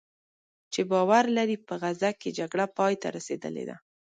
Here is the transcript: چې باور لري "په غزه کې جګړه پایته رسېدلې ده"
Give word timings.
چې 0.73 0.81
باور 0.91 1.25
لري 1.37 1.57
"په 1.67 1.73
غزه 1.81 2.11
کې 2.21 2.35
جګړه 2.39 2.65
پایته 2.77 3.07
رسېدلې 3.17 3.63
ده" 3.69 3.75